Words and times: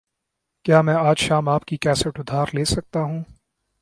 کیا 0.65 0.81
میں 0.81 0.93
آج 0.95 1.17
شام 1.19 1.49
آپکی 1.49 1.77
کیسٹ 1.77 2.19
ادھار 2.19 2.47
لے 2.53 2.65
سکتا 2.65 3.01
ہوں؟ 3.01 3.23